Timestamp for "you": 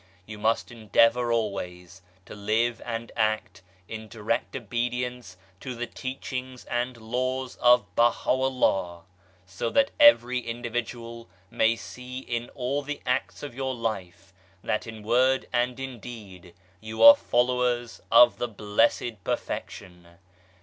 0.25-0.39, 16.79-17.03